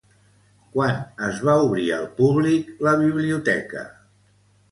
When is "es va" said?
1.27-1.57